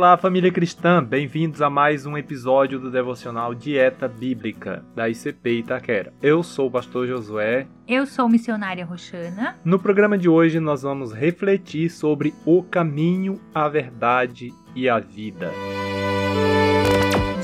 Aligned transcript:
Olá, 0.00 0.16
família 0.16 0.50
cristã, 0.50 1.04
bem-vindos 1.04 1.60
a 1.60 1.68
mais 1.68 2.06
um 2.06 2.16
episódio 2.16 2.80
do 2.80 2.90
devocional 2.90 3.54
Dieta 3.54 4.08
Bíblica 4.08 4.82
da 4.96 5.10
ICP 5.10 5.58
Itaquera. 5.58 6.10
Eu 6.22 6.42
sou 6.42 6.68
o 6.68 6.70
pastor 6.70 7.06
Josué. 7.06 7.66
Eu 7.86 8.06
sou 8.06 8.26
missionária 8.26 8.82
Roxana. 8.82 9.58
No 9.62 9.78
programa 9.78 10.16
de 10.16 10.26
hoje 10.26 10.58
nós 10.58 10.80
vamos 10.80 11.12
refletir 11.12 11.90
sobre 11.90 12.32
o 12.46 12.62
caminho, 12.62 13.38
a 13.54 13.68
verdade 13.68 14.54
e 14.74 14.88
a 14.88 14.98
vida. 14.98 15.52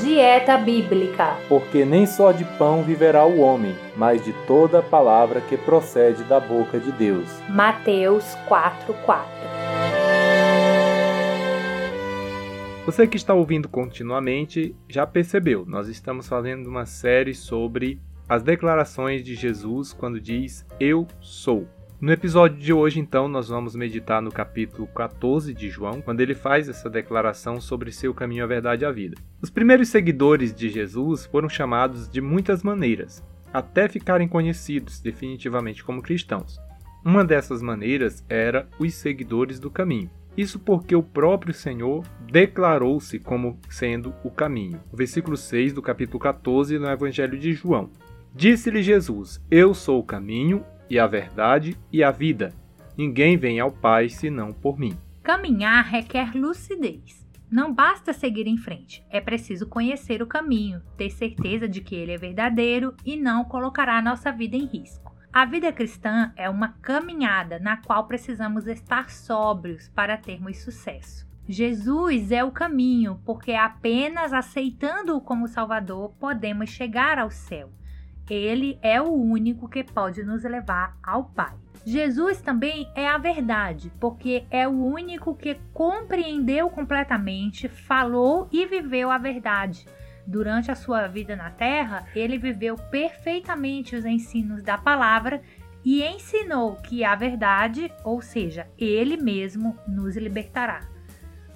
Dieta 0.03 0.57
Bíblica. 0.57 1.37
Porque 1.51 1.85
nem 1.85 2.07
só 2.07 2.33
de 2.33 2.47
pão 2.57 2.83
viverá 2.83 3.27
o 3.27 3.39
homem, 3.39 3.77
mas 3.99 4.25
de 4.25 4.33
toda 4.47 4.83
palavra 4.83 5.43
que 5.43 5.59
procede 5.59 6.25
da 6.25 6.41
boca 6.41 6.81
de 6.81 6.91
Deus. 6.93 7.29
Mateus 7.51 8.25
4:4. 8.49 9.56
Você 12.87 13.05
que 13.05 13.17
está 13.17 13.35
ouvindo 13.35 13.69
continuamente 13.69 14.73
já 14.89 15.05
percebeu, 15.05 15.67
nós 15.67 15.89
estamos 15.89 16.29
fazendo 16.29 16.69
uma 16.69 16.87
série 16.87 17.35
sobre 17.35 18.01
as 18.29 18.45
declarações 18.45 19.25
de 19.25 19.35
Jesus 19.35 19.93
quando 19.93 20.21
diz 20.21 20.65
Eu 20.79 21.05
sou. 21.21 21.67
No 22.01 22.13
episódio 22.13 22.57
de 22.57 22.73
hoje, 22.73 23.01
então, 23.01 23.27
nós 23.27 23.49
vamos 23.49 23.75
meditar 23.75 24.23
no 24.23 24.31
capítulo 24.31 24.87
14 24.87 25.53
de 25.53 25.69
João, 25.69 26.01
quando 26.01 26.21
ele 26.21 26.33
faz 26.33 26.69
essa 26.69 26.89
declaração 26.89 27.61
sobre 27.61 27.91
seu 27.91 28.15
caminho 28.15 28.45
à 28.45 28.47
verdade 28.47 28.85
e 28.85 28.87
à 28.87 28.93
vida. 28.93 29.17
Os 29.43 29.51
primeiros 29.51 29.89
seguidores 29.89 30.55
de 30.55 30.69
Jesus 30.69 31.27
foram 31.27 31.49
chamados 31.49 32.09
de 32.09 32.21
muitas 32.21 32.63
maneiras, 32.63 33.21
até 33.53 33.89
ficarem 33.89 34.29
conhecidos 34.29 35.01
definitivamente 35.01 35.83
como 35.83 36.01
cristãos. 36.01 36.61
Uma 37.05 37.25
dessas 37.25 37.61
maneiras 37.61 38.25
era 38.29 38.69
os 38.79 38.95
seguidores 38.95 39.59
do 39.59 39.73
caminho. 39.73 40.09
Isso 40.37 40.59
porque 40.59 40.95
o 40.95 41.03
próprio 41.03 41.55
Senhor 41.55 42.05
declarou-se 42.31 43.19
como 43.19 43.59
sendo 43.71 44.15
o 44.23 44.31
caminho. 44.31 44.81
Versículo 44.93 45.37
6 45.37 45.73
do 45.73 45.81
capítulo 45.81 46.19
14 46.19 46.79
no 46.79 46.89
Evangelho 46.89 47.39
de 47.39 47.53
João. 47.55 47.89
Disse-lhe 48.35 48.83
Jesus: 48.83 49.43
Eu 49.51 49.73
sou 49.73 49.99
o 50.01 50.05
caminho 50.05 50.63
e 50.91 50.99
a 50.99 51.07
verdade 51.07 51.77
e 51.91 52.05
a 52.05 52.11
vida. 52.11 52.53
Ninguém 52.97 53.37
vem 53.39 53.61
ao 53.61 53.73
Pai 53.73 54.09
senão 54.11 54.53
por 54.53 54.79
mim. 54.79 54.97
Caminhar 55.23 55.85
requer 55.85 56.37
lucidez. 56.37 57.27
Não 57.51 57.73
basta 57.73 58.13
seguir 58.13 58.47
em 58.47 58.59
frente, 58.59 59.05
é 59.09 59.21
preciso 59.21 59.69
conhecer 59.69 60.21
o 60.21 60.27
caminho, 60.27 60.83
ter 60.97 61.11
certeza 61.11 61.69
de 61.69 61.81
que 61.81 61.95
ele 61.95 62.11
é 62.11 62.19
verdadeiro 62.19 62.93
e 63.05 63.17
não 63.17 63.45
colocará 63.45 64.03
nossa 64.03 64.33
vida 64.33 64.57
em 64.57 64.67
risco. 64.67 65.16
A 65.37 65.45
vida 65.45 65.71
cristã 65.71 66.33
é 66.35 66.49
uma 66.49 66.69
caminhada 66.81 67.59
na 67.59 67.77
qual 67.77 68.07
precisamos 68.07 68.67
estar 68.67 69.11
sóbrios 69.11 69.87
para 69.91 70.17
termos 70.17 70.57
sucesso. 70.63 71.29
Jesus 71.47 72.33
é 72.33 72.43
o 72.43 72.51
caminho, 72.51 73.21
porque 73.23 73.53
apenas 73.53 74.33
aceitando-o 74.33 75.21
como 75.21 75.47
Salvador 75.47 76.15
podemos 76.19 76.71
chegar 76.71 77.19
ao 77.19 77.31
céu. 77.31 77.71
Ele 78.31 78.79
é 78.81 78.99
o 78.99 79.13
único 79.13 79.69
que 79.69 79.85
pode 79.85 80.25
nos 80.25 80.43
levar 80.43 80.97
ao 81.03 81.25
Pai. 81.25 81.53
Jesus 81.85 82.41
também 82.41 82.91
é 82.95 83.07
a 83.07 83.19
verdade, 83.19 83.93
porque 84.01 84.47
é 84.51 84.67
o 84.67 84.73
único 84.73 85.35
que 85.35 85.61
compreendeu 85.75 86.71
completamente, 86.71 87.69
falou 87.69 88.49
e 88.51 88.65
viveu 88.65 89.11
a 89.11 89.19
verdade 89.19 89.85
durante 90.27 90.71
a 90.71 90.75
sua 90.75 91.07
vida 91.07 91.37
na 91.37 91.51
terra, 91.51 92.07
ele 92.15 92.37
viveu 92.37 92.77
perfeitamente 92.77 93.95
os 93.95 94.05
ensinos 94.05 94.63
da 94.63 94.77
palavra 94.77 95.41
e 95.85 96.03
ensinou 96.03 96.75
que 96.77 97.05
a 97.05 97.15
verdade, 97.15 97.93
ou 98.03 98.21
seja, 98.21 98.67
ele 98.77 99.17
mesmo, 99.17 99.79
nos 99.87 100.17
libertará. 100.17 100.81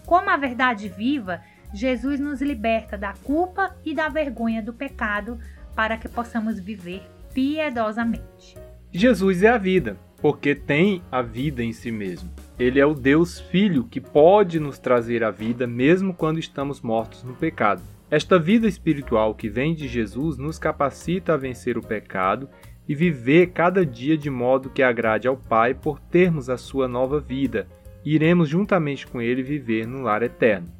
Como 0.07 0.31
a 0.31 0.37
verdade 0.37 0.89
viva, 0.89 1.41
Jesus 1.75 2.21
nos 2.21 2.41
liberta 2.41 2.97
da 2.97 3.13
culpa 3.25 3.77
e 3.85 3.95
da 3.95 4.09
vergonha 4.09 4.63
do 4.63 4.73
pecado 4.73 5.39
para 5.75 5.97
que 5.97 6.09
possamos 6.09 6.61
viver 6.61 7.03
piedosamente. 7.35 8.57
Jesus 8.93 9.43
é 9.43 9.49
a 9.49 9.59
vida, 9.59 9.97
porque 10.21 10.55
tem 10.55 11.03
a 11.11 11.23
vida 11.23 11.63
em 11.63 11.73
si 11.73 11.91
mesmo. 11.91 12.31
Ele 12.59 12.79
é 12.79 12.87
o 12.87 12.95
Deus 12.95 13.41
Filho 13.41 13.85
que 13.85 14.01
pode 14.01 14.61
nos 14.61 14.79
trazer 14.79 15.25
a 15.25 15.31
vida 15.31 15.67
mesmo 15.67 16.13
quando 16.13 16.39
estamos 16.39 16.81
mortos 16.81 17.23
no 17.23 17.35
pecado. 17.35 17.83
Esta 18.11 18.41
vida 18.41 18.67
espiritual 18.67 19.37
que 19.37 19.49
vem 19.49 19.73
de 19.73 19.87
Jesus 19.87 20.37
nos 20.37 20.59
capacita 20.59 21.35
a 21.35 21.37
vencer 21.37 21.79
o 21.79 21.83
pecado 21.83 22.49
e 22.89 22.93
viver 22.93 23.53
cada 23.53 23.87
dia 23.87 24.19
de 24.19 24.29
modo 24.29 24.69
que 24.69 24.83
agrade 24.83 25.29
ao 25.29 25.37
Pai 25.37 25.75
por 25.75 26.01
termos 26.01 26.51
a 26.51 26.57
sua 26.57 26.89
nova 26.89 27.21
vida. 27.21 27.69
E 28.05 28.13
iremos 28.17 28.49
juntamente 28.49 29.07
com 29.07 29.23
ele 29.23 29.45
viver 29.45 29.87
no 29.87 30.03
lar 30.03 30.25
eterno. 30.25 30.73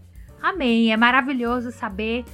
Amém. 0.43 0.93
É 0.93 0.97
maravilhoso 0.97 1.71
saber 1.71 2.25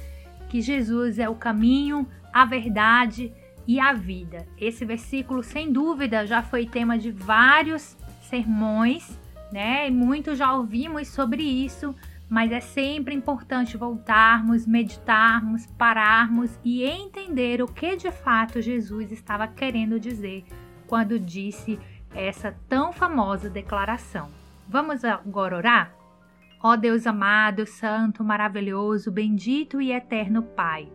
que 0.49 0.61
Jesus 0.61 1.19
é 1.19 1.29
o 1.29 1.35
caminho, 1.35 2.07
a 2.33 2.43
verdade 2.43 3.31
e 3.67 3.79
a 3.79 3.93
vida. 3.93 4.47
Esse 4.57 4.83
versículo, 4.83 5.43
sem 5.43 5.71
dúvida, 5.71 6.25
já 6.25 6.41
foi 6.41 6.65
tema 6.65 6.97
de 6.97 7.11
vários 7.11 7.95
sermões, 8.21 9.19
né? 9.51 9.87
E 9.87 9.91
muitos 9.91 10.39
já 10.39 10.53
ouvimos 10.53 11.07
sobre 11.09 11.43
isso 11.43 11.93
mas 12.29 12.51
é 12.51 12.59
sempre 12.59 13.15
importante 13.15 13.77
voltarmos, 13.77 14.65
meditarmos, 14.65 15.65
pararmos 15.77 16.59
e 16.63 16.83
entender 16.83 17.61
o 17.61 17.67
que 17.67 17.95
de 17.95 18.11
fato 18.11 18.61
Jesus 18.61 19.11
estava 19.11 19.47
querendo 19.47 19.99
dizer 19.99 20.43
quando 20.85 21.19
disse 21.19 21.79
essa 22.13 22.55
tão 22.67 22.91
famosa 22.91 23.49
declaração. 23.49 24.29
Vamos 24.67 25.05
agora 25.05 25.55
orar? 25.55 25.93
Ó 26.61 26.75
Deus 26.75 27.07
amado, 27.07 27.65
santo, 27.65 28.23
maravilhoso, 28.23 29.11
bendito 29.11 29.79
e 29.79 29.91
eterno 29.91 30.43
Pai. 30.43 30.91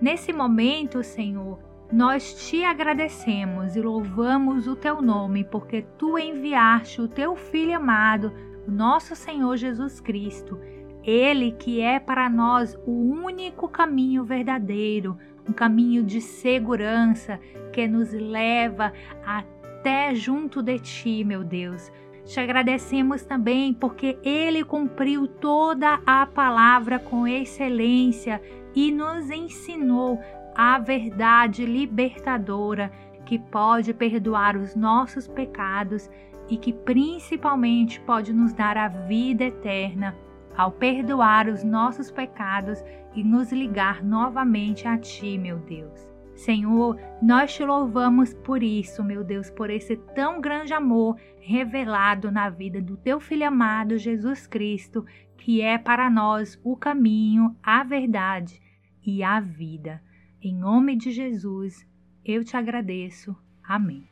Nesse 0.00 0.32
momento, 0.32 1.02
Senhor, 1.02 1.58
nós 1.90 2.48
te 2.48 2.64
agradecemos 2.64 3.76
e 3.76 3.80
louvamos 3.80 4.66
o 4.66 4.76
teu 4.76 5.00
nome, 5.00 5.42
porque 5.44 5.82
tu 5.96 6.18
enviaste 6.18 7.00
o 7.00 7.08
teu 7.08 7.34
Filho 7.34 7.76
amado, 7.76 8.32
nosso 8.68 9.16
Senhor 9.16 9.56
Jesus 9.56 10.00
Cristo 10.00 10.60
ele 11.06 11.52
que 11.52 11.80
é 11.80 12.00
para 12.00 12.28
nós 12.28 12.76
o 12.84 12.90
único 12.90 13.68
caminho 13.68 14.24
verdadeiro, 14.24 15.16
um 15.48 15.52
caminho 15.52 16.02
de 16.02 16.20
segurança 16.20 17.38
que 17.72 17.86
nos 17.86 18.12
leva 18.12 18.92
até 19.24 20.12
junto 20.16 20.60
de 20.60 20.80
ti, 20.80 21.22
meu 21.22 21.44
Deus. 21.44 21.92
Te 22.24 22.40
agradecemos 22.40 23.22
também 23.22 23.72
porque 23.72 24.18
ele 24.24 24.64
cumpriu 24.64 25.28
toda 25.28 26.00
a 26.04 26.26
palavra 26.26 26.98
com 26.98 27.24
excelência 27.28 28.42
e 28.74 28.90
nos 28.90 29.30
ensinou 29.30 30.20
a 30.56 30.76
verdade 30.80 31.64
libertadora 31.64 32.90
que 33.24 33.38
pode 33.38 33.94
perdoar 33.94 34.56
os 34.56 34.74
nossos 34.74 35.28
pecados 35.28 36.10
e 36.48 36.56
que 36.56 36.72
principalmente 36.72 38.00
pode 38.00 38.32
nos 38.32 38.52
dar 38.52 38.76
a 38.76 38.88
vida 38.88 39.44
eterna 39.44 40.16
ao 40.56 40.72
perdoar 40.72 41.48
os 41.48 41.62
nossos 41.62 42.10
pecados 42.10 42.82
e 43.14 43.22
nos 43.22 43.52
ligar 43.52 44.02
novamente 44.02 44.88
a 44.88 44.96
Ti, 44.96 45.38
meu 45.38 45.58
Deus. 45.58 46.08
Senhor, 46.34 46.98
nós 47.22 47.54
te 47.54 47.64
louvamos 47.64 48.34
por 48.34 48.62
isso, 48.62 49.02
meu 49.02 49.24
Deus, 49.24 49.50
por 49.50 49.70
esse 49.70 49.96
tão 50.14 50.40
grande 50.40 50.74
amor 50.74 51.16
revelado 51.40 52.30
na 52.30 52.50
vida 52.50 52.80
do 52.80 52.96
Teu 52.96 53.18
Filho 53.18 53.46
amado 53.46 53.96
Jesus 53.96 54.46
Cristo, 54.46 55.04
que 55.38 55.62
é 55.62 55.78
para 55.78 56.10
nós 56.10 56.60
o 56.62 56.76
caminho, 56.76 57.56
a 57.62 57.82
verdade 57.82 58.60
e 59.04 59.22
a 59.22 59.40
vida. 59.40 60.02
Em 60.42 60.54
nome 60.54 60.94
de 60.96 61.10
Jesus, 61.10 61.86
eu 62.24 62.44
te 62.44 62.56
agradeço. 62.56 63.34
Amém. 63.66 64.04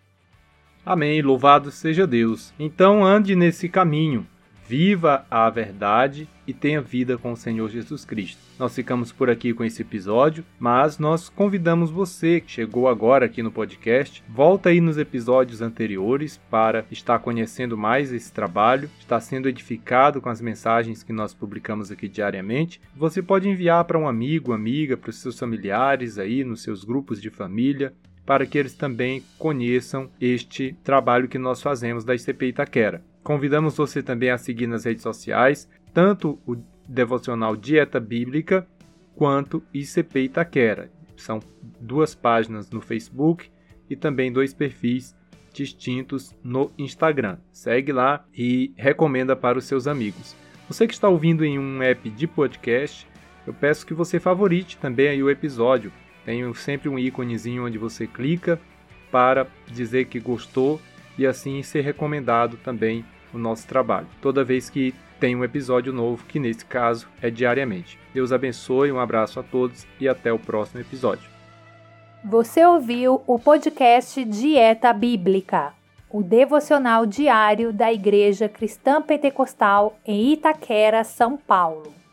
Amém. 0.85 1.21
Louvado 1.21 1.71
seja 1.71 2.07
Deus. 2.07 2.55
Então 2.59 3.05
ande 3.05 3.37
nesse 3.37 3.69
caminho 3.69 4.27
Viva 4.67 5.27
a 5.31 5.51
verdade 5.51 6.27
e 6.47 6.55
tenha 6.55 6.81
vida 6.81 7.19
com 7.19 7.33
o 7.33 7.37
Senhor 7.37 7.69
Jesus 7.69 8.05
Cristo. 8.05 8.41
Nós 8.59 8.75
ficamos 8.75 9.13
por 9.13 9.29
aqui 9.29 9.53
com 9.53 9.63
esse 9.63 9.83
episódio, 9.83 10.43
mas 10.59 10.99
nós 10.99 11.29
convidamos 11.29 11.91
você 11.91 12.41
que 12.41 12.51
chegou 12.51 12.89
agora 12.89 13.27
aqui 13.27 13.43
no 13.43 13.53
podcast, 13.53 14.25
volta 14.27 14.71
aí 14.71 14.81
nos 14.81 14.97
episódios 14.97 15.61
anteriores 15.61 16.41
para 16.51 16.87
estar 16.91 17.19
conhecendo 17.19 17.77
mais 17.77 18.11
esse 18.11 18.33
trabalho, 18.33 18.89
estar 18.99 19.21
sendo 19.21 19.51
edificado 19.51 20.21
com 20.21 20.31
as 20.31 20.41
mensagens 20.41 21.03
que 21.03 21.13
nós 21.13 21.35
publicamos 21.35 21.91
aqui 21.91 22.09
diariamente. 22.09 22.81
Você 22.97 23.21
pode 23.21 23.49
enviar 23.49 23.85
para 23.85 23.99
um 23.99 24.09
amigo, 24.09 24.53
amiga, 24.53 24.97
para 24.97 25.11
os 25.11 25.21
seus 25.21 25.39
familiares 25.39 26.17
aí 26.17 26.43
nos 26.43 26.63
seus 26.63 26.85
grupos 26.85 27.21
de 27.21 27.29
família, 27.29 27.93
para 28.25 28.47
que 28.47 28.57
eles 28.57 28.75
também 28.75 29.23
conheçam 29.39 30.11
este 30.19 30.75
trabalho 30.83 31.29
que 31.29 31.39
nós 31.39 31.61
fazemos 31.61 32.03
da 32.03 32.15
ICP 32.15 32.47
Itaquera. 32.47 33.03
Convidamos 33.25 33.75
você 33.75 34.03
também 34.03 34.29
a 34.29 34.37
seguir 34.37 34.67
nas 34.67 34.85
redes 34.85 35.03
sociais, 35.03 35.67
tanto 35.95 36.39
o 36.47 36.57
devocional 36.87 37.57
Dieta 37.57 37.99
Bíblica 37.99 38.69
quanto 39.17 39.63
ICP 39.73 40.25
Itaquera. 40.25 40.91
São 41.17 41.41
duas 41.81 42.15
páginas 42.15 42.71
no 42.71 42.83
Facebook 42.83 43.51
e 43.89 43.97
também 43.97 44.31
dois 44.31 44.53
perfis 44.53 45.17
distintos 45.55 46.37
no 46.45 46.71
Instagram. 46.77 47.39
Segue 47.51 47.93
lá 47.93 48.27
e 48.37 48.75
recomenda 48.77 49.35
para 49.35 49.57
os 49.57 49.65
seus 49.65 49.87
amigos. 49.87 50.37
Você 50.69 50.87
que 50.87 50.93
está 50.93 51.09
ouvindo 51.09 51.47
em 51.47 51.59
um 51.59 51.83
app 51.83 52.11
de 52.11 52.27
podcast, 52.27 53.07
eu 53.47 53.55
peço 53.55 53.87
que 53.87 53.95
você 53.95 54.21
favorite 54.21 54.77
também 54.77 55.09
aí 55.09 55.23
o 55.23 55.31
episódio. 55.31 55.91
Tem 56.27 56.53
sempre 56.53 56.91
um 56.91 56.99
íconezinho 56.99 57.65
onde 57.65 57.79
você 57.79 58.07
clica 58.07 58.61
para 59.11 59.47
dizer 59.67 60.07
que 60.07 60.21
gostou 60.21 60.79
e 61.17 61.27
assim 61.27 61.63
ser 61.63 61.81
recomendado 61.81 62.59
também 62.59 63.03
o 63.37 63.41
nosso 63.41 63.67
trabalho. 63.67 64.07
Toda 64.21 64.45
vez 64.45 64.69
que 64.69 64.95
tem 65.19 65.35
um 65.35 65.45
episódio 65.45 65.93
novo, 65.93 66.25
que 66.27 66.39
nesse 66.39 66.65
caso 66.65 67.09
é 67.23 67.31
diariamente. 67.31 67.99
Deus 68.13 68.33
abençoe, 68.33 68.93
um 68.93 68.99
abraço 68.99 69.41
a 69.41 69.43
todos 69.43 69.87
e 70.01 70.09
até 70.09 70.33
o 70.33 70.39
próximo 70.39 70.81
episódio. 70.81 71.31
Você 72.25 72.65
ouviu 72.65 73.23
o 73.27 73.39
podcast 73.39 74.25
Dieta 74.25 74.93
Bíblica, 74.93 75.73
o 76.11 76.23
devocional 76.23 77.05
diário 77.05 77.73
da 77.73 77.93
Igreja 77.93 78.49
Cristã 78.49 79.03
Pentecostal 79.03 79.99
em 80.07 80.33
Itaquera, 80.33 81.05
São 81.05 81.37
Paulo. 81.37 82.04